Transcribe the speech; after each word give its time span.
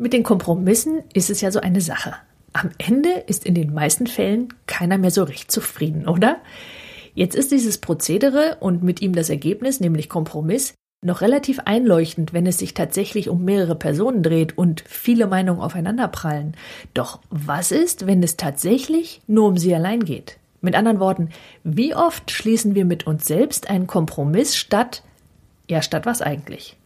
Mit 0.00 0.12
den 0.12 0.22
Kompromissen 0.22 1.02
ist 1.12 1.28
es 1.28 1.40
ja 1.40 1.50
so 1.50 1.58
eine 1.58 1.80
Sache. 1.80 2.14
Am 2.52 2.70
Ende 2.78 3.10
ist 3.26 3.44
in 3.44 3.54
den 3.54 3.74
meisten 3.74 4.06
Fällen 4.06 4.54
keiner 4.66 4.96
mehr 4.96 5.10
so 5.10 5.24
recht 5.24 5.50
zufrieden, 5.50 6.06
oder? 6.06 6.36
Jetzt 7.14 7.34
ist 7.34 7.50
dieses 7.50 7.78
Prozedere 7.78 8.58
und 8.60 8.84
mit 8.84 9.02
ihm 9.02 9.12
das 9.12 9.28
Ergebnis, 9.28 9.80
nämlich 9.80 10.08
Kompromiss, 10.08 10.74
noch 11.04 11.20
relativ 11.20 11.58
einleuchtend, 11.64 12.32
wenn 12.32 12.46
es 12.46 12.58
sich 12.58 12.74
tatsächlich 12.74 13.28
um 13.28 13.44
mehrere 13.44 13.74
Personen 13.74 14.22
dreht 14.22 14.56
und 14.56 14.84
viele 14.86 15.26
Meinungen 15.26 15.60
aufeinanderprallen. 15.60 16.56
Doch 16.94 17.18
was 17.30 17.72
ist, 17.72 18.06
wenn 18.06 18.22
es 18.22 18.36
tatsächlich 18.36 19.20
nur 19.26 19.48
um 19.48 19.56
sie 19.56 19.74
allein 19.74 20.04
geht? 20.04 20.38
Mit 20.60 20.76
anderen 20.76 21.00
Worten, 21.00 21.30
wie 21.64 21.96
oft 21.96 22.30
schließen 22.30 22.76
wir 22.76 22.84
mit 22.84 23.08
uns 23.08 23.26
selbst 23.26 23.68
einen 23.68 23.88
Kompromiss 23.88 24.54
statt, 24.54 25.02
ja, 25.68 25.82
statt 25.82 26.06
was 26.06 26.22
eigentlich? 26.22 26.77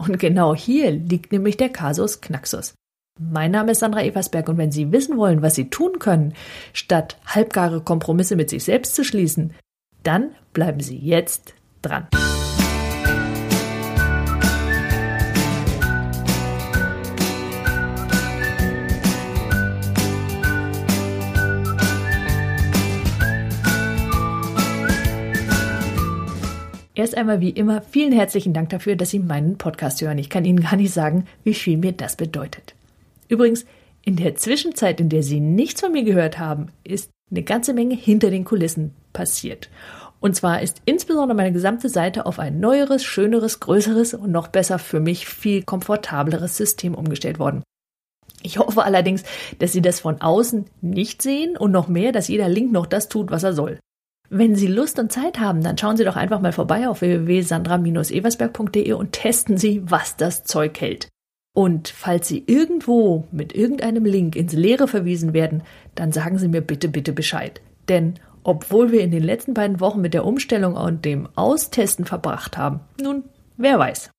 Und 0.00 0.18
genau 0.18 0.54
hier 0.54 0.90
liegt 0.92 1.30
nämlich 1.30 1.58
der 1.58 1.68
Kasus 1.68 2.22
Knaxus. 2.22 2.72
Mein 3.18 3.50
Name 3.50 3.72
ist 3.72 3.80
Sandra 3.80 4.02
Eversberg 4.02 4.48
und 4.48 4.56
wenn 4.56 4.72
Sie 4.72 4.92
wissen 4.92 5.18
wollen, 5.18 5.42
was 5.42 5.54
Sie 5.54 5.68
tun 5.68 5.98
können, 5.98 6.32
statt 6.72 7.18
halbgare 7.26 7.82
Kompromisse 7.82 8.34
mit 8.34 8.48
sich 8.48 8.64
selbst 8.64 8.94
zu 8.94 9.04
schließen, 9.04 9.52
dann 10.02 10.30
bleiben 10.54 10.80
Sie 10.80 10.96
jetzt 10.96 11.54
dran. 11.82 12.08
Erst 27.00 27.16
einmal 27.16 27.40
wie 27.40 27.48
immer 27.48 27.80
vielen 27.80 28.12
herzlichen 28.12 28.52
Dank 28.52 28.68
dafür, 28.68 28.94
dass 28.94 29.08
Sie 29.08 29.20
meinen 29.20 29.56
Podcast 29.56 30.02
hören. 30.02 30.18
Ich 30.18 30.28
kann 30.28 30.44
Ihnen 30.44 30.60
gar 30.60 30.76
nicht 30.76 30.92
sagen, 30.92 31.24
wie 31.44 31.54
viel 31.54 31.78
mir 31.78 31.92
das 31.92 32.14
bedeutet. 32.14 32.74
Übrigens, 33.26 33.64
in 34.04 34.16
der 34.16 34.36
Zwischenzeit, 34.36 35.00
in 35.00 35.08
der 35.08 35.22
Sie 35.22 35.40
nichts 35.40 35.80
von 35.80 35.92
mir 35.92 36.04
gehört 36.04 36.38
haben, 36.38 36.66
ist 36.84 37.08
eine 37.30 37.42
ganze 37.42 37.72
Menge 37.72 37.94
hinter 37.94 38.28
den 38.28 38.44
Kulissen 38.44 38.92
passiert. 39.14 39.70
Und 40.20 40.36
zwar 40.36 40.60
ist 40.60 40.82
insbesondere 40.84 41.34
meine 41.34 41.52
gesamte 41.52 41.88
Seite 41.88 42.26
auf 42.26 42.38
ein 42.38 42.60
neueres, 42.60 43.02
schöneres, 43.02 43.60
größeres 43.60 44.12
und 44.12 44.30
noch 44.30 44.48
besser 44.48 44.78
für 44.78 45.00
mich 45.00 45.26
viel 45.26 45.62
komfortableres 45.62 46.58
System 46.58 46.94
umgestellt 46.94 47.38
worden. 47.38 47.62
Ich 48.42 48.58
hoffe 48.58 48.84
allerdings, 48.84 49.22
dass 49.58 49.72
Sie 49.72 49.80
das 49.80 50.00
von 50.00 50.20
außen 50.20 50.66
nicht 50.82 51.22
sehen 51.22 51.56
und 51.56 51.70
noch 51.70 51.88
mehr, 51.88 52.12
dass 52.12 52.28
jeder 52.28 52.50
Link 52.50 52.72
noch 52.72 52.84
das 52.84 53.08
tut, 53.08 53.30
was 53.30 53.42
er 53.42 53.54
soll. 53.54 53.78
Wenn 54.32 54.54
Sie 54.54 54.68
Lust 54.68 55.00
und 55.00 55.10
Zeit 55.10 55.40
haben, 55.40 55.60
dann 55.60 55.76
schauen 55.76 55.96
Sie 55.96 56.04
doch 56.04 56.14
einfach 56.14 56.40
mal 56.40 56.52
vorbei 56.52 56.88
auf 56.88 57.00
www.sandra-eversberg.de 57.00 58.92
und 58.92 59.10
testen 59.10 59.58
Sie, 59.58 59.82
was 59.84 60.16
das 60.16 60.44
Zeug 60.44 60.80
hält. 60.80 61.08
Und 61.52 61.88
falls 61.88 62.28
Sie 62.28 62.44
irgendwo 62.46 63.26
mit 63.32 63.56
irgendeinem 63.56 64.04
Link 64.04 64.36
ins 64.36 64.52
Leere 64.52 64.86
verwiesen 64.86 65.32
werden, 65.32 65.64
dann 65.96 66.12
sagen 66.12 66.38
Sie 66.38 66.46
mir 66.46 66.60
bitte, 66.60 66.88
bitte 66.88 67.12
Bescheid. 67.12 67.60
Denn 67.88 68.20
obwohl 68.44 68.92
wir 68.92 69.00
in 69.00 69.10
den 69.10 69.24
letzten 69.24 69.52
beiden 69.52 69.80
Wochen 69.80 70.00
mit 70.00 70.14
der 70.14 70.24
Umstellung 70.24 70.76
und 70.76 71.04
dem 71.04 71.28
Austesten 71.34 72.04
verbracht 72.04 72.56
haben, 72.56 72.80
nun, 73.02 73.24
wer 73.56 73.80
weiß. 73.80 74.10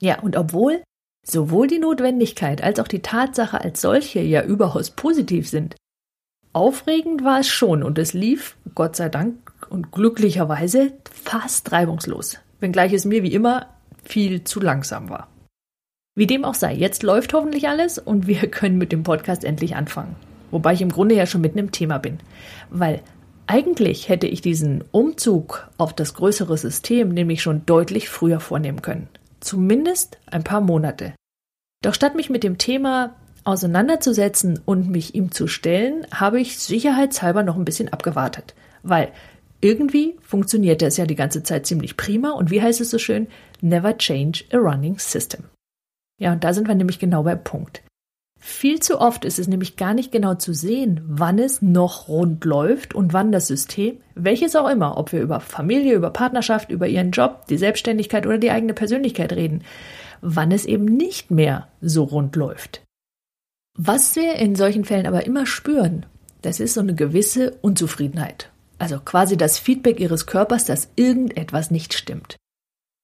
Ja, 0.00 0.18
und 0.22 0.36
obwohl 0.36 0.82
sowohl 1.24 1.68
die 1.68 1.78
Notwendigkeit 1.78 2.64
als 2.64 2.80
auch 2.80 2.88
die 2.88 3.00
Tatsache 3.00 3.60
als 3.60 3.80
solche 3.80 4.20
ja 4.20 4.42
überaus 4.42 4.90
positiv 4.90 5.48
sind, 5.48 5.76
Aufregend 6.54 7.24
war 7.24 7.40
es 7.40 7.48
schon 7.48 7.82
und 7.82 7.98
es 7.98 8.12
lief, 8.12 8.56
Gott 8.76 8.94
sei 8.94 9.08
Dank 9.08 9.36
und 9.70 9.90
glücklicherweise, 9.90 10.92
fast 11.10 11.72
reibungslos, 11.72 12.38
wenngleich 12.60 12.92
es 12.92 13.04
mir 13.04 13.24
wie 13.24 13.34
immer 13.34 13.66
viel 14.04 14.44
zu 14.44 14.60
langsam 14.60 15.10
war. 15.10 15.26
Wie 16.14 16.28
dem 16.28 16.44
auch 16.44 16.54
sei, 16.54 16.72
jetzt 16.72 17.02
läuft 17.02 17.34
hoffentlich 17.34 17.68
alles 17.68 17.98
und 17.98 18.28
wir 18.28 18.48
können 18.50 18.78
mit 18.78 18.92
dem 18.92 19.02
Podcast 19.02 19.42
endlich 19.42 19.74
anfangen. 19.74 20.14
Wobei 20.52 20.74
ich 20.74 20.80
im 20.80 20.92
Grunde 20.92 21.16
ja 21.16 21.26
schon 21.26 21.40
mitten 21.40 21.58
im 21.58 21.72
Thema 21.72 21.98
bin. 21.98 22.20
Weil 22.70 23.02
eigentlich 23.48 24.08
hätte 24.08 24.28
ich 24.28 24.40
diesen 24.40 24.84
Umzug 24.92 25.68
auf 25.76 25.92
das 25.92 26.14
größere 26.14 26.56
System 26.56 27.08
nämlich 27.08 27.42
schon 27.42 27.66
deutlich 27.66 28.08
früher 28.08 28.38
vornehmen 28.38 28.80
können. 28.80 29.08
Zumindest 29.40 30.18
ein 30.26 30.44
paar 30.44 30.60
Monate. 30.60 31.14
Doch 31.82 31.94
statt 31.94 32.14
mich 32.14 32.30
mit 32.30 32.44
dem 32.44 32.58
Thema 32.58 33.16
auseinanderzusetzen 33.44 34.60
und 34.64 34.90
mich 34.90 35.14
ihm 35.14 35.30
zu 35.30 35.46
stellen, 35.46 36.06
habe 36.12 36.40
ich 36.40 36.58
sicherheitshalber 36.58 37.42
noch 37.42 37.56
ein 37.56 37.64
bisschen 37.64 37.92
abgewartet. 37.92 38.54
Weil 38.82 39.12
irgendwie 39.60 40.16
funktionierte 40.20 40.86
es 40.86 40.96
ja 40.96 41.06
die 41.06 41.14
ganze 41.14 41.42
Zeit 41.42 41.66
ziemlich 41.66 41.96
prima 41.96 42.32
und 42.32 42.50
wie 42.50 42.60
heißt 42.60 42.80
es 42.80 42.90
so 42.90 42.98
schön? 42.98 43.28
Never 43.60 43.96
change 43.96 44.44
a 44.52 44.58
running 44.58 44.98
system. 44.98 45.44
Ja, 46.20 46.32
und 46.32 46.44
da 46.44 46.52
sind 46.52 46.68
wir 46.68 46.74
nämlich 46.74 46.98
genau 46.98 47.22
beim 47.22 47.42
Punkt. 47.42 47.82
Viel 48.46 48.80
zu 48.80 49.00
oft 49.00 49.24
ist 49.24 49.38
es 49.38 49.48
nämlich 49.48 49.76
gar 49.76 49.94
nicht 49.94 50.12
genau 50.12 50.34
zu 50.34 50.52
sehen, 50.52 51.00
wann 51.06 51.38
es 51.38 51.62
noch 51.62 52.08
rund 52.08 52.44
läuft 52.44 52.94
und 52.94 53.14
wann 53.14 53.32
das 53.32 53.46
System, 53.46 53.96
welches 54.14 54.54
auch 54.54 54.68
immer, 54.68 54.98
ob 54.98 55.12
wir 55.12 55.22
über 55.22 55.40
Familie, 55.40 55.94
über 55.94 56.10
Partnerschaft, 56.10 56.70
über 56.70 56.86
ihren 56.86 57.10
Job, 57.10 57.46
die 57.48 57.56
Selbstständigkeit 57.56 58.26
oder 58.26 58.36
die 58.36 58.50
eigene 58.50 58.74
Persönlichkeit 58.74 59.32
reden, 59.32 59.62
wann 60.20 60.52
es 60.52 60.66
eben 60.66 60.84
nicht 60.84 61.30
mehr 61.30 61.68
so 61.80 62.04
rund 62.04 62.36
läuft. 62.36 62.83
Was 63.76 64.14
wir 64.14 64.36
in 64.36 64.54
solchen 64.54 64.84
Fällen 64.84 65.06
aber 65.06 65.26
immer 65.26 65.46
spüren, 65.46 66.06
das 66.42 66.60
ist 66.60 66.74
so 66.74 66.80
eine 66.80 66.94
gewisse 66.94 67.52
Unzufriedenheit. 67.62 68.50
Also 68.78 69.00
quasi 69.00 69.36
das 69.36 69.58
Feedback 69.58 69.98
ihres 69.98 70.26
Körpers, 70.26 70.64
dass 70.64 70.90
irgendetwas 70.94 71.70
nicht 71.70 71.94
stimmt. 71.94 72.36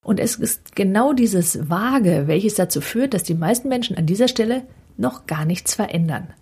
Und 0.03 0.19
es 0.19 0.35
ist 0.35 0.75
genau 0.75 1.13
dieses 1.13 1.69
Vage, 1.69 2.23
welches 2.27 2.55
dazu 2.55 2.81
führt, 2.81 3.13
dass 3.13 3.23
die 3.23 3.35
meisten 3.35 3.67
Menschen 3.67 3.97
an 3.97 4.05
dieser 4.05 4.27
Stelle 4.27 4.63
noch 4.97 5.27
gar 5.27 5.45
nichts 5.45 5.75
verändern. 5.75 6.33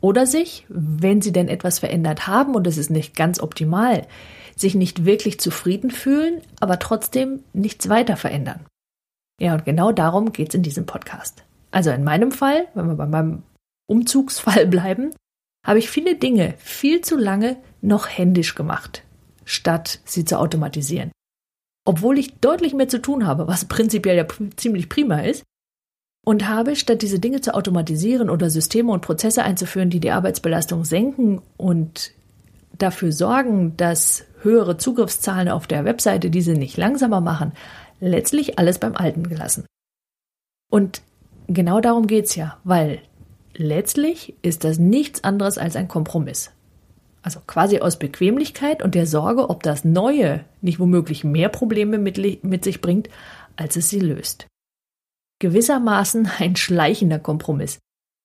Oder 0.00 0.26
sich, 0.26 0.66
wenn 0.68 1.20
sie 1.20 1.32
denn 1.32 1.48
etwas 1.48 1.78
verändert 1.78 2.26
haben 2.26 2.54
und 2.54 2.66
es 2.66 2.78
ist 2.78 2.90
nicht 2.90 3.16
ganz 3.16 3.40
optimal, 3.40 4.06
sich 4.56 4.74
nicht 4.74 5.04
wirklich 5.04 5.40
zufrieden 5.40 5.90
fühlen, 5.90 6.40
aber 6.60 6.78
trotzdem 6.78 7.40
nichts 7.52 7.88
weiter 7.88 8.16
verändern. 8.16 8.60
Ja, 9.40 9.54
und 9.54 9.64
genau 9.64 9.92
darum 9.92 10.32
geht 10.32 10.50
es 10.50 10.54
in 10.54 10.62
diesem 10.62 10.86
Podcast. 10.86 11.44
Also 11.70 11.90
in 11.90 12.04
meinem 12.04 12.30
Fall, 12.30 12.66
wenn 12.74 12.86
wir 12.86 12.94
bei 12.94 13.06
meinem 13.06 13.42
Umzugsfall 13.90 14.66
bleiben, 14.68 15.10
habe 15.66 15.78
ich 15.78 15.90
viele 15.90 16.16
Dinge 16.16 16.54
viel 16.58 17.00
zu 17.02 17.16
lange 17.16 17.56
noch 17.82 18.08
händisch 18.08 18.54
gemacht, 18.54 19.02
statt 19.44 20.00
sie 20.04 20.24
zu 20.24 20.38
automatisieren. 20.38 21.10
Obwohl 21.84 22.18
ich 22.18 22.34
deutlich 22.38 22.72
mehr 22.72 22.88
zu 22.88 23.00
tun 23.00 23.26
habe, 23.26 23.48
was 23.48 23.64
prinzipiell 23.64 24.16
ja 24.16 24.26
ziemlich 24.56 24.88
prima 24.88 25.20
ist, 25.20 25.44
und 26.24 26.46
habe, 26.46 26.76
statt 26.76 27.02
diese 27.02 27.18
Dinge 27.18 27.40
zu 27.40 27.54
automatisieren 27.54 28.28
oder 28.28 28.50
Systeme 28.50 28.92
und 28.92 29.00
Prozesse 29.00 29.42
einzuführen, 29.42 29.90
die 29.90 30.00
die 30.00 30.10
Arbeitsbelastung 30.10 30.84
senken 30.84 31.40
und 31.56 32.12
dafür 32.76 33.10
sorgen, 33.12 33.76
dass 33.76 34.24
höhere 34.42 34.76
Zugriffszahlen 34.76 35.48
auf 35.48 35.66
der 35.66 35.84
Webseite 35.84 36.30
diese 36.30 36.52
nicht 36.52 36.76
langsamer 36.76 37.20
machen, 37.20 37.52
letztlich 38.00 38.58
alles 38.58 38.78
beim 38.78 38.96
Alten 38.96 39.28
gelassen. 39.28 39.64
Und 40.70 41.02
genau 41.48 41.80
darum 41.80 42.06
geht's 42.06 42.36
ja, 42.36 42.58
weil 42.64 43.00
Letztlich 43.62 44.34
ist 44.40 44.64
das 44.64 44.78
nichts 44.78 45.22
anderes 45.22 45.58
als 45.58 45.76
ein 45.76 45.86
Kompromiss. 45.86 46.50
Also 47.20 47.40
quasi 47.46 47.80
aus 47.80 47.98
Bequemlichkeit 47.98 48.82
und 48.82 48.94
der 48.94 49.06
Sorge, 49.06 49.50
ob 49.50 49.62
das 49.62 49.84
Neue 49.84 50.46
nicht 50.62 50.80
womöglich 50.80 51.24
mehr 51.24 51.50
Probleme 51.50 51.98
mit, 51.98 52.42
mit 52.42 52.64
sich 52.64 52.80
bringt, 52.80 53.10
als 53.56 53.76
es 53.76 53.90
sie 53.90 54.00
löst. 54.00 54.46
Gewissermaßen 55.40 56.30
ein 56.38 56.56
schleichender 56.56 57.18
Kompromiss, 57.18 57.80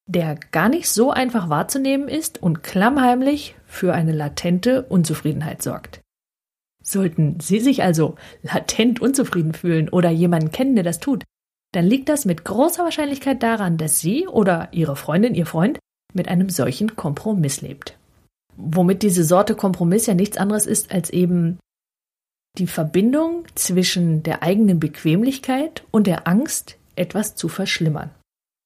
der 0.08 0.40
gar 0.54 0.70
nicht 0.70 0.88
so 0.88 1.12
einfach 1.12 1.50
wahrzunehmen 1.50 2.08
ist 2.08 2.42
und 2.42 2.64
klammheimlich 2.64 3.56
für 3.66 3.94
eine 3.94 4.14
latente 4.14 4.84
Unzufriedenheit 4.84 5.62
sorgt. 5.62 6.00
Sollten 6.82 7.42
Sie 7.42 7.60
sich 7.60 7.84
also 7.84 8.16
latent 8.42 9.02
unzufrieden 9.02 9.54
fühlen 9.54 9.90
oder 9.90 10.12
jemanden 10.12 10.54
kennen, 10.54 10.76
der 10.76 10.86
das 10.86 11.02
tut, 11.02 11.26
dann 11.76 11.86
liegt 11.86 12.10
das 12.10 12.26
mit 12.26 12.46
großer 12.46 12.84
Wahrscheinlichkeit 12.84 13.44
daran, 13.44 13.78
dass 13.78 14.00
Sie 14.00 14.28
oder 14.28 14.70
Ihre 14.72 14.96
Freundin, 14.96 15.36
Ihr 15.36 15.46
Freund 15.46 15.80
mit 16.14 16.28
einem 16.28 16.50
solchen 16.50 16.96
Kompromiss 16.96 17.62
lebt. 17.62 17.98
Womit 18.56 19.04
diese 19.04 19.26
Sorte 19.26 19.56
Kompromiss 19.56 20.06
ja 20.06 20.14
nichts 20.14 20.38
anderes 20.38 20.66
ist 20.66 20.94
als 20.94 21.10
eben 21.10 21.60
die 22.58 22.68
Verbindung 22.68 23.44
zwischen 23.56 24.24
der 24.24 24.42
eigenen 24.42 24.80
Bequemlichkeit 24.80 25.84
und 25.92 26.08
der 26.08 26.28
Angst, 26.28 26.78
etwas 26.96 27.36
zu 27.36 27.50
verschlimmern. 27.50 28.12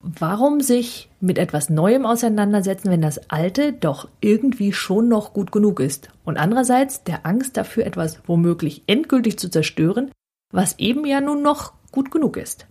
Warum 0.01 0.61
sich 0.61 1.09
mit 1.19 1.39
etwas 1.39 1.69
Neuem 1.69 2.05
auseinandersetzen, 2.05 2.91
wenn 2.91 3.01
das 3.01 3.29
Alte 3.29 3.73
doch 3.73 4.07
irgendwie 4.21 4.71
schon 4.71 5.09
noch 5.09 5.33
gut 5.33 5.51
genug 5.51 5.79
ist? 5.79 6.09
Und 6.23 6.37
andererseits 6.37 7.03
der 7.03 7.25
Angst 7.25 7.57
dafür, 7.57 7.85
etwas 7.85 8.21
womöglich 8.27 8.83
endgültig 8.85 9.39
zu 9.39 9.49
zerstören, 9.49 10.11
was 10.53 10.77
eben 10.77 11.05
ja 11.05 11.19
nun 11.19 11.41
noch 11.41 11.73
gut 11.91 12.11
genug 12.11 12.37
ist. 12.37 12.68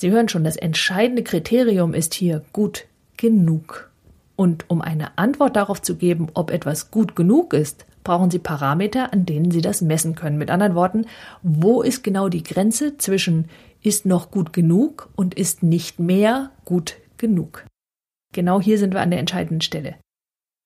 Sie 0.00 0.10
hören 0.10 0.30
schon, 0.30 0.44
das 0.44 0.56
entscheidende 0.56 1.22
Kriterium 1.22 1.92
ist 1.92 2.14
hier 2.14 2.42
gut 2.54 2.86
genug. 3.18 3.90
Und 4.34 4.64
um 4.70 4.80
eine 4.80 5.18
Antwort 5.18 5.56
darauf 5.56 5.82
zu 5.82 5.94
geben, 5.96 6.28
ob 6.32 6.50
etwas 6.50 6.90
gut 6.90 7.14
genug 7.14 7.52
ist, 7.52 7.84
brauchen 8.02 8.30
Sie 8.30 8.38
Parameter, 8.38 9.12
an 9.12 9.26
denen 9.26 9.50
Sie 9.50 9.60
das 9.60 9.82
messen 9.82 10.14
können. 10.14 10.38
Mit 10.38 10.50
anderen 10.50 10.74
Worten, 10.74 11.04
wo 11.42 11.82
ist 11.82 12.02
genau 12.02 12.30
die 12.30 12.42
Grenze 12.42 12.96
zwischen 12.96 13.50
ist 13.82 14.06
noch 14.06 14.30
gut 14.30 14.54
genug 14.54 15.10
und 15.16 15.34
ist 15.34 15.62
nicht 15.62 16.00
mehr 16.00 16.50
gut 16.64 16.96
genug. 17.18 17.66
Genau 18.32 18.58
hier 18.58 18.78
sind 18.78 18.94
wir 18.94 19.02
an 19.02 19.10
der 19.10 19.20
entscheidenden 19.20 19.60
Stelle. 19.60 19.96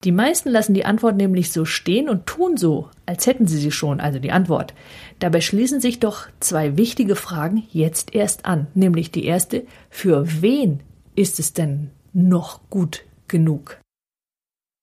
Die 0.05 0.13
meisten 0.13 0.51
lassen 0.51 0.75
die 0.75 0.85
Antwort 0.85 1.17
nämlich 1.17 1.51
so 1.51 1.65
stehen 1.65 2.11
und 2.11 2.27
tun 2.27 2.59
so, 2.59 2.91
als 3.07 3.27
hätten 3.27 3.47
sie 3.47 3.57
sie 3.57 3.71
schon, 3.71 4.01
also 4.01 4.19
die 4.19 4.33
Antwort. 4.33 4.75
Dabei 5.19 5.41
schließen 5.41 5.81
sich 5.81 5.99
doch 5.99 6.27
zwei 6.41 6.77
wichtige 6.77 7.17
Fragen 7.17 7.67
jetzt 7.73 8.15
erst 8.15 8.45
an, 8.45 8.67
nämlich 8.75 9.11
die 9.11 9.25
erste, 9.25 9.65
für 9.89 10.43
wen 10.43 10.81
ist 11.17 11.39
es 11.39 11.55
denn 11.55 11.91
noch 12.13 12.61
gut 12.69 13.05
genug? 13.29 13.79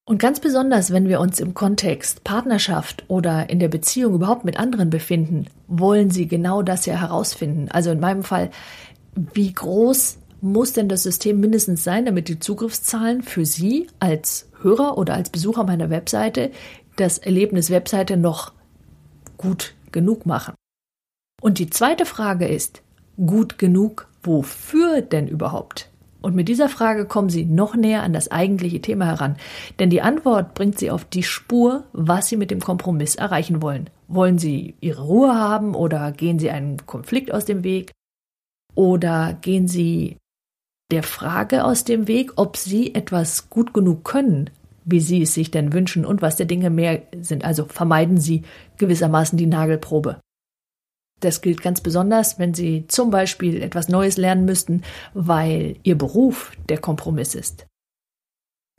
Und 0.05 0.17
ganz 0.17 0.39
besonders, 0.39 0.91
wenn 0.91 1.07
wir 1.07 1.19
uns 1.19 1.39
im 1.39 1.53
Kontext 1.53 2.23
Partnerschaft 2.23 3.05
oder 3.07 3.49
in 3.51 3.59
der 3.59 3.67
Beziehung 3.67 4.15
überhaupt 4.15 4.43
mit 4.43 4.59
anderen 4.59 4.89
befinden, 4.89 5.45
wollen 5.67 6.09
sie 6.09 6.27
genau 6.27 6.63
das 6.63 6.87
ja 6.87 6.95
herausfinden. 6.95 7.69
Also 7.69 7.91
in 7.91 7.99
meinem 7.99 8.23
Fall, 8.23 8.49
wie 9.15 9.53
groß 9.53 10.17
muss 10.41 10.73
denn 10.73 10.89
das 10.89 11.03
System 11.03 11.39
mindestens 11.39 11.83
sein, 11.83 12.05
damit 12.05 12.27
die 12.27 12.39
Zugriffszahlen 12.39 13.21
für 13.21 13.45
Sie 13.45 13.87
als 13.99 14.50
Hörer 14.63 14.97
oder 14.97 15.13
als 15.13 15.29
Besucher 15.29 15.63
meiner 15.63 15.89
Webseite 15.89 16.51
das 16.95 17.17
Erlebnis 17.17 17.69
Webseite 17.69 18.17
noch 18.17 18.53
gut 19.37 19.73
genug 19.91 20.25
machen? 20.25 20.53
Und 21.41 21.59
die 21.59 21.69
zweite 21.69 22.05
Frage 22.05 22.47
ist, 22.47 22.81
gut 23.17 23.57
genug 23.57 24.07
wofür 24.23 25.01
denn 25.01 25.27
überhaupt? 25.27 25.89
Und 26.21 26.35
mit 26.35 26.47
dieser 26.47 26.69
Frage 26.69 27.05
kommen 27.05 27.29
Sie 27.29 27.45
noch 27.45 27.75
näher 27.75 28.03
an 28.03 28.13
das 28.13 28.29
eigentliche 28.29 28.79
Thema 28.79 29.05
heran. 29.05 29.37
Denn 29.79 29.89
die 29.89 30.03
Antwort 30.03 30.53
bringt 30.53 30.77
Sie 30.77 30.91
auf 30.91 31.03
die 31.03 31.23
Spur, 31.23 31.83
was 31.93 32.27
Sie 32.27 32.37
mit 32.37 32.51
dem 32.51 32.59
Kompromiss 32.59 33.15
erreichen 33.15 33.61
wollen. 33.61 33.89
Wollen 34.07 34.37
Sie 34.37 34.75
Ihre 34.81 35.01
Ruhe 35.01 35.33
haben 35.33 35.73
oder 35.73 36.11
gehen 36.11 36.37
Sie 36.37 36.51
einem 36.51 36.85
Konflikt 36.85 37.33
aus 37.33 37.45
dem 37.45 37.63
Weg? 37.63 37.91
Oder 38.75 39.33
gehen 39.41 39.67
Sie 39.67 40.17
der 40.91 41.03
Frage 41.03 41.63
aus 41.63 41.83
dem 41.83 42.07
Weg, 42.07 42.33
ob 42.35 42.57
Sie 42.57 42.93
etwas 42.93 43.49
gut 43.49 43.73
genug 43.73 44.03
können, 44.03 44.49
wie 44.83 44.99
Sie 44.99 45.21
es 45.21 45.33
sich 45.33 45.51
denn 45.51 45.73
wünschen 45.73 46.05
und 46.05 46.21
was 46.21 46.35
der 46.35 46.45
Dinge 46.45 46.69
mehr 46.69 47.01
sind. 47.21 47.45
Also 47.45 47.65
vermeiden 47.65 48.19
Sie 48.19 48.43
gewissermaßen 48.77 49.37
die 49.37 49.47
Nagelprobe. 49.47 50.19
Das 51.19 51.41
gilt 51.41 51.61
ganz 51.61 51.81
besonders, 51.81 52.39
wenn 52.39 52.53
Sie 52.53 52.85
zum 52.87 53.11
Beispiel 53.11 53.61
etwas 53.61 53.89
Neues 53.89 54.17
lernen 54.17 54.45
müssten, 54.45 54.81
weil 55.13 55.77
Ihr 55.83 55.97
Beruf 55.97 56.51
der 56.67 56.79
Kompromiss 56.79 57.35
ist. 57.35 57.67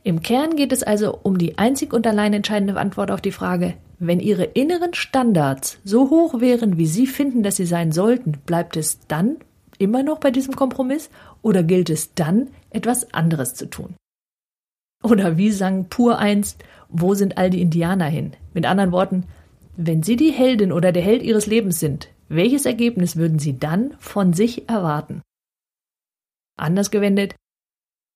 Im 0.05 0.21
Kern 0.21 0.57
geht 0.57 0.73
es 0.73 0.83
also 0.83 1.17
um 1.23 1.39
die 1.39 1.59
einzig 1.59 1.93
und 1.93 2.07
allein 2.07 2.33
entscheidende 2.33 2.77
Antwort 2.77 3.13
auf 3.13 3.21
die 3.21 3.31
Frage, 3.31 3.75
wenn 4.01 4.19
Ihre 4.19 4.45
inneren 4.45 4.95
Standards 4.95 5.79
so 5.85 6.11
hoch 6.11 6.41
wären, 6.41 6.77
wie 6.77 6.87
Sie 6.87 7.07
finden, 7.07 7.45
dass 7.45 7.57
sie 7.57 7.67
sein 7.67 7.93
sollten, 7.93 8.33
bleibt 8.45 8.77
es 8.77 8.99
dann 9.07 9.37
immer 9.79 10.03
noch 10.03 10.19
bei 10.19 10.33
diesem 10.33 10.57
Kompromiss 10.57 11.09
oder 11.43 11.63
gilt 11.63 11.91
es 11.91 12.15
dann, 12.15 12.51
etwas 12.71 13.13
anderes 13.13 13.55
zu 13.55 13.69
tun? 13.69 13.95
Oder 15.03 15.37
wie 15.37 15.51
sang 15.51 15.89
Pur 15.89 16.19
einst, 16.19 16.65
wo 16.89 17.15
sind 17.15 17.37
all 17.37 17.51
die 17.51 17.61
Indianer 17.61 18.07
hin? 18.07 18.33
Mit 18.55 18.67
anderen 18.67 18.93
Worten, 18.93 19.25
wenn 19.77 20.03
Sie 20.03 20.17
die 20.17 20.31
Heldin 20.31 20.73
oder 20.73 20.93
der 20.93 21.03
Held 21.03 21.23
Ihres 21.23 21.47
Lebens 21.47 21.81
sind, 21.81 22.09
welches 22.29 22.67
Ergebnis 22.67 23.17
würden 23.17 23.39
Sie 23.39 23.59
dann 23.59 23.95
von 23.99 24.33
sich 24.33 24.69
erwarten? 24.69 25.23
Anders 26.57 26.91
gewendet, 26.91 27.35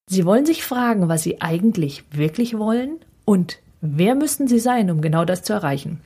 Sie 0.09 0.25
wollen 0.25 0.47
sich 0.47 0.63
fragen, 0.63 1.09
was 1.09 1.25
Sie 1.25 1.41
eigentlich 1.41 2.05
wirklich 2.13 2.57
wollen 2.57 3.01
und 3.25 3.59
wer 3.81 4.15
müssten 4.15 4.47
Sie 4.47 4.61
sein, 4.61 4.91
um 4.91 5.01
genau 5.01 5.25
das 5.25 5.43
zu 5.43 5.53
erreichen. 5.53 6.01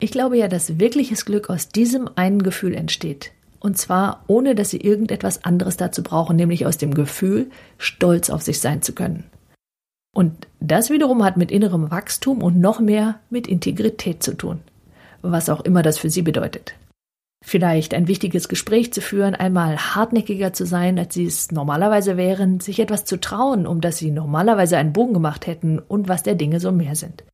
Ich 0.00 0.12
glaube 0.12 0.38
ja, 0.38 0.48
dass 0.48 0.78
wirkliches 0.78 1.26
Glück 1.26 1.50
aus 1.50 1.68
diesem 1.68 2.08
einen 2.16 2.42
Gefühl 2.42 2.74
entsteht. 2.74 3.32
Und 3.60 3.78
zwar 3.78 4.24
ohne, 4.26 4.54
dass 4.54 4.70
Sie 4.70 4.80
irgendetwas 4.80 5.44
anderes 5.44 5.76
dazu 5.76 6.02
brauchen, 6.02 6.36
nämlich 6.36 6.66
aus 6.66 6.78
dem 6.78 6.94
Gefühl, 6.94 7.50
stolz 7.78 8.30
auf 8.30 8.42
sich 8.42 8.60
sein 8.60 8.82
zu 8.82 8.94
können. 8.94 9.24
Und 10.12 10.48
das 10.58 10.90
wiederum 10.90 11.22
hat 11.22 11.36
mit 11.36 11.52
innerem 11.52 11.90
Wachstum 11.90 12.42
und 12.42 12.58
noch 12.58 12.80
mehr 12.80 13.20
mit 13.30 13.46
Integrität 13.46 14.22
zu 14.22 14.34
tun 14.34 14.60
was 15.22 15.48
auch 15.48 15.60
immer 15.60 15.82
das 15.82 15.98
für 15.98 16.10
sie 16.10 16.22
bedeutet. 16.22 16.74
Vielleicht 17.42 17.94
ein 17.94 18.06
wichtiges 18.06 18.48
Gespräch 18.48 18.92
zu 18.92 19.00
führen, 19.00 19.34
einmal 19.34 19.78
hartnäckiger 19.78 20.52
zu 20.52 20.66
sein, 20.66 20.98
als 20.98 21.14
sie 21.14 21.24
es 21.24 21.50
normalerweise 21.50 22.18
wären, 22.18 22.60
sich 22.60 22.80
etwas 22.80 23.06
zu 23.06 23.18
trauen, 23.18 23.66
um 23.66 23.80
das 23.80 23.96
sie 23.96 24.10
normalerweise 24.10 24.76
einen 24.76 24.92
Bogen 24.92 25.14
gemacht 25.14 25.46
hätten 25.46 25.78
und 25.78 26.08
was 26.08 26.22
der 26.22 26.34
Dinge 26.34 26.60
so 26.60 26.70
mehr 26.70 26.96
sind. 26.96 27.24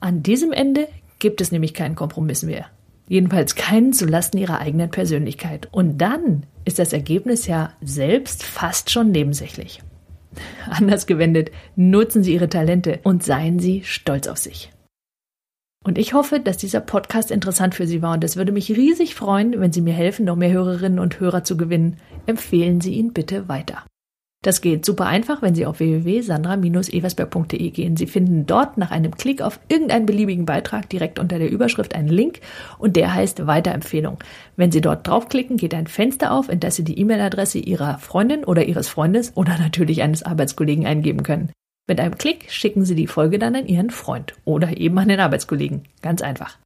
An 0.00 0.22
diesem 0.22 0.52
Ende 0.52 0.88
gibt 1.18 1.40
es 1.42 1.52
nämlich 1.52 1.74
keinen 1.74 1.96
Kompromiss 1.96 2.42
mehr. 2.42 2.66
Jedenfalls 3.08 3.54
keinen 3.54 3.92
zulasten 3.92 4.40
ihrer 4.40 4.60
eigenen 4.60 4.90
Persönlichkeit. 4.90 5.68
Und 5.70 5.98
dann 5.98 6.44
ist 6.64 6.78
das 6.78 6.92
Ergebnis 6.92 7.46
ja 7.46 7.72
selbst 7.80 8.42
fast 8.42 8.90
schon 8.90 9.12
nebensächlich. 9.12 9.80
Anders 10.70 11.06
gewendet, 11.06 11.50
nutzen 11.76 12.22
Sie 12.22 12.34
Ihre 12.34 12.48
Talente 12.48 13.00
und 13.04 13.22
seien 13.22 13.58
Sie 13.58 13.82
stolz 13.84 14.26
auf 14.26 14.38
sich. 14.38 14.72
Und 15.84 15.98
ich 15.98 16.14
hoffe, 16.14 16.40
dass 16.40 16.56
dieser 16.56 16.80
Podcast 16.80 17.30
interessant 17.30 17.76
für 17.76 17.86
Sie 17.86 18.02
war 18.02 18.14
und 18.14 18.24
es 18.24 18.36
würde 18.36 18.50
mich 18.50 18.72
riesig 18.72 19.14
freuen, 19.14 19.60
wenn 19.60 19.72
Sie 19.72 19.82
mir 19.82 19.94
helfen, 19.94 20.24
noch 20.24 20.34
mehr 20.34 20.50
Hörerinnen 20.50 20.98
und 20.98 21.20
Hörer 21.20 21.44
zu 21.44 21.56
gewinnen. 21.56 21.98
Empfehlen 22.26 22.80
Sie 22.80 22.94
ihn 22.94 23.12
bitte 23.12 23.48
weiter. 23.48 23.84
Das 24.46 24.60
geht 24.60 24.86
super 24.86 25.06
einfach, 25.06 25.42
wenn 25.42 25.56
Sie 25.56 25.66
auf 25.66 25.80
www.sandra-eversberg.de 25.80 27.70
gehen. 27.70 27.96
Sie 27.96 28.06
finden 28.06 28.46
dort 28.46 28.78
nach 28.78 28.92
einem 28.92 29.16
Klick 29.16 29.42
auf 29.42 29.58
irgendeinen 29.66 30.06
beliebigen 30.06 30.46
Beitrag 30.46 30.88
direkt 30.88 31.18
unter 31.18 31.40
der 31.40 31.50
Überschrift 31.50 31.96
einen 31.96 32.06
Link 32.06 32.38
und 32.78 32.94
der 32.94 33.12
heißt 33.12 33.48
Weiterempfehlung. 33.48 34.18
Wenn 34.54 34.70
Sie 34.70 34.80
dort 34.80 35.08
draufklicken, 35.08 35.56
geht 35.56 35.74
ein 35.74 35.88
Fenster 35.88 36.30
auf, 36.30 36.48
in 36.48 36.60
das 36.60 36.76
Sie 36.76 36.84
die 36.84 36.96
E-Mail-Adresse 37.00 37.58
Ihrer 37.58 37.98
Freundin 37.98 38.44
oder 38.44 38.66
Ihres 38.66 38.86
Freundes 38.86 39.32
oder 39.34 39.58
natürlich 39.58 40.02
eines 40.02 40.22
Arbeitskollegen 40.22 40.86
eingeben 40.86 41.24
können. 41.24 41.50
Mit 41.88 41.98
einem 41.98 42.16
Klick 42.16 42.48
schicken 42.48 42.84
Sie 42.84 42.94
die 42.94 43.08
Folge 43.08 43.40
dann 43.40 43.56
an 43.56 43.66
Ihren 43.66 43.90
Freund 43.90 44.34
oder 44.44 44.76
eben 44.76 44.96
an 45.00 45.08
den 45.08 45.18
Arbeitskollegen. 45.18 45.82
Ganz 46.02 46.22
einfach. 46.22 46.56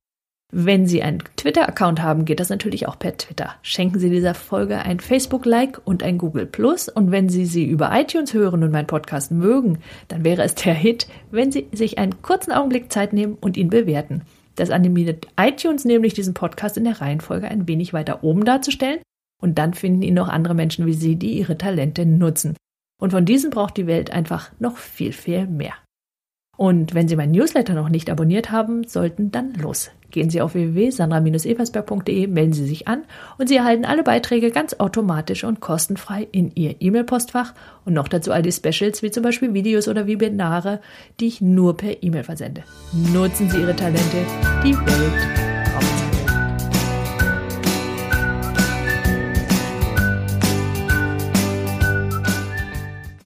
Wenn 0.52 0.86
Sie 0.86 1.00
einen 1.02 1.22
Twitter-Account 1.36 2.02
haben, 2.02 2.24
geht 2.24 2.40
das 2.40 2.48
natürlich 2.48 2.88
auch 2.88 2.98
per 2.98 3.16
Twitter. 3.16 3.54
Schenken 3.62 4.00
Sie 4.00 4.10
dieser 4.10 4.34
Folge 4.34 4.78
ein 4.78 4.98
Facebook-Like 4.98 5.80
und 5.84 6.02
ein 6.02 6.18
Google 6.18 6.46
Plus. 6.46 6.88
Und 6.88 7.12
wenn 7.12 7.28
Sie 7.28 7.46
sie 7.46 7.64
über 7.64 7.90
iTunes 7.92 8.34
hören 8.34 8.64
und 8.64 8.72
meinen 8.72 8.88
Podcast 8.88 9.30
mögen, 9.30 9.78
dann 10.08 10.24
wäre 10.24 10.42
es 10.42 10.56
der 10.56 10.74
Hit, 10.74 11.06
wenn 11.30 11.52
Sie 11.52 11.68
sich 11.70 11.98
einen 11.98 12.20
kurzen 12.22 12.52
Augenblick 12.52 12.92
Zeit 12.92 13.12
nehmen 13.12 13.38
und 13.40 13.56
ihn 13.56 13.70
bewerten. 13.70 14.22
Das 14.56 14.70
animiert 14.70 15.28
iTunes 15.38 15.84
nämlich 15.84 16.14
diesen 16.14 16.34
Podcast 16.34 16.76
in 16.76 16.84
der 16.84 17.00
Reihenfolge 17.00 17.46
ein 17.46 17.68
wenig 17.68 17.92
weiter 17.92 18.24
oben 18.24 18.44
darzustellen. 18.44 18.98
Und 19.40 19.56
dann 19.56 19.72
finden 19.72 20.02
ihn 20.02 20.14
noch 20.14 20.28
andere 20.28 20.54
Menschen 20.54 20.84
wie 20.84 20.94
Sie, 20.94 21.14
die 21.14 21.38
ihre 21.38 21.58
Talente 21.58 22.04
nutzen. 22.04 22.56
Und 23.00 23.12
von 23.12 23.24
diesen 23.24 23.50
braucht 23.50 23.76
die 23.76 23.86
Welt 23.86 24.10
einfach 24.10 24.50
noch 24.58 24.76
viel, 24.76 25.12
viel 25.12 25.46
mehr. 25.46 25.74
Und 26.60 26.92
wenn 26.94 27.08
Sie 27.08 27.16
meinen 27.16 27.32
Newsletter 27.32 27.72
noch 27.72 27.88
nicht 27.88 28.10
abonniert 28.10 28.50
haben, 28.50 28.86
sollten 28.86 29.30
dann 29.30 29.54
los. 29.54 29.92
Gehen 30.10 30.28
Sie 30.28 30.42
auf 30.42 30.52
www.sandra-eversberg.de, 30.52 32.26
melden 32.26 32.52
Sie 32.52 32.66
sich 32.66 32.86
an 32.86 33.04
und 33.38 33.48
Sie 33.48 33.56
erhalten 33.56 33.86
alle 33.86 34.02
Beiträge 34.02 34.50
ganz 34.50 34.74
automatisch 34.74 35.44
und 35.44 35.60
kostenfrei 35.60 36.28
in 36.32 36.52
Ihr 36.54 36.74
E-Mail-Postfach 36.78 37.54
und 37.86 37.94
noch 37.94 38.08
dazu 38.08 38.30
all 38.30 38.42
die 38.42 38.52
Specials 38.52 39.02
wie 39.02 39.10
zum 39.10 39.22
Beispiel 39.22 39.54
Videos 39.54 39.88
oder 39.88 40.06
Webinare, 40.06 40.80
die 41.18 41.28
ich 41.28 41.40
nur 41.40 41.78
per 41.78 42.02
E-Mail 42.02 42.24
versende. 42.24 42.62
Nutzen 42.92 43.48
Sie 43.48 43.58
Ihre 43.58 43.74
Talente, 43.74 44.26
die 44.62 44.76
Welt 44.76 45.49